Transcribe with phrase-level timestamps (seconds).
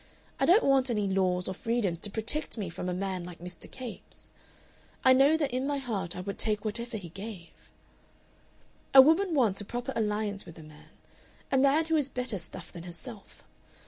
[0.39, 3.69] I don't want any laws or freedoms to protect me from a man like Mr.
[3.69, 4.31] Capes.
[5.05, 7.51] I know that in my heart I would take whatever he gave....
[8.95, 10.89] "A woman wants a proper alliance with a man,
[11.51, 13.43] a man who is better stuff than herself.